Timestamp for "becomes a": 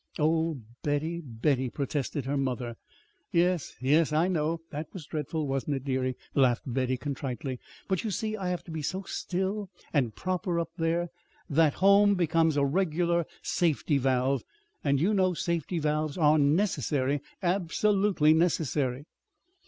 12.15-12.65